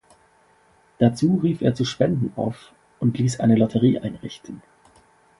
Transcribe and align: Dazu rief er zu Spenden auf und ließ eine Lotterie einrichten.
Dazu 0.97 1.39
rief 1.43 1.61
er 1.61 1.75
zu 1.75 1.85
Spenden 1.85 2.33
auf 2.35 2.71
und 2.99 3.19
ließ 3.19 3.39
eine 3.39 3.55
Lotterie 3.55 3.99
einrichten. 3.99 4.63